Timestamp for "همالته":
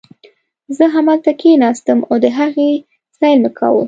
0.95-1.31